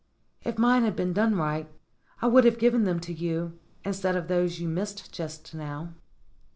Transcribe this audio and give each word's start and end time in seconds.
"If 0.41 0.57
mine 0.57 0.81
had 0.81 0.95
been 0.95 1.13
done 1.13 1.35
right 1.35 1.69
I 2.23 2.25
would 2.25 2.43
have 2.45 2.57
given 2.57 2.85
them 2.85 2.99
to 3.01 3.13
you, 3.13 3.59
instead 3.85 4.15
of 4.15 4.29
those 4.29 4.59
you 4.59 4.67
missed 4.67 5.11
just 5.11 5.53
now." 5.53 5.93